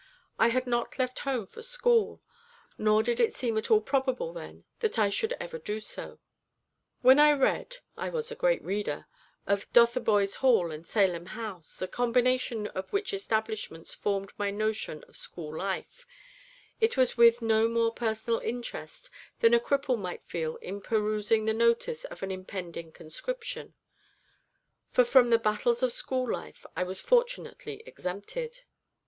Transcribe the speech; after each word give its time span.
I 0.39 0.47
had 0.47 0.65
not 0.65 0.97
left 0.97 1.19
home 1.19 1.45
for 1.45 1.61
school, 1.61 2.23
nor 2.75 3.03
did 3.03 3.19
it 3.19 3.35
seem 3.35 3.55
at 3.59 3.69
all 3.69 3.81
probable 3.81 4.33
then 4.33 4.63
that 4.79 4.97
I 4.97 5.09
should 5.09 5.33
ever 5.33 5.59
do 5.59 5.79
so. 5.79 6.17
When 7.03 7.19
I 7.19 7.33
read 7.33 7.77
(I 7.95 8.09
was 8.09 8.31
a 8.31 8.35
great 8.35 8.63
reader) 8.63 9.05
of 9.45 9.71
Dotheboys 9.73 10.37
Hall 10.37 10.71
and 10.71 10.87
Salem 10.87 11.27
House 11.27 11.83
a 11.83 11.87
combination 11.87 12.65
of 12.65 12.91
which 12.91 13.13
establishments 13.13 13.93
formed 13.93 14.33
my 14.39 14.49
notion 14.49 15.03
of 15.03 15.15
school 15.15 15.55
life 15.55 16.07
it 16.79 16.97
was 16.97 17.15
with 17.15 17.43
no 17.43 17.67
more 17.67 17.93
personal 17.93 18.39
interest 18.39 19.11
than 19.39 19.53
a 19.53 19.59
cripple 19.59 19.99
might 19.99 20.23
feel 20.23 20.55
in 20.63 20.81
perusing 20.81 21.45
the 21.45 21.53
notice 21.53 22.05
of 22.05 22.23
an 22.23 22.31
impending 22.31 22.91
conscription; 22.91 23.75
for 24.89 25.03
from 25.03 25.29
the 25.29 25.37
battles 25.37 25.83
of 25.83 25.91
school 25.91 26.27
life 26.27 26.65
I 26.75 26.81
was 26.81 26.99
fortunately 26.99 27.83
exempted. 27.85 28.61